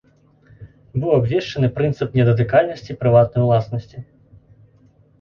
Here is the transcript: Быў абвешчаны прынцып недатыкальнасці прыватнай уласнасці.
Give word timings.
Быў 0.99 1.11
абвешчаны 1.17 1.69
прынцып 1.77 2.09
недатыкальнасці 2.21 2.99
прыватнай 3.05 3.41
уласнасці. 3.49 4.07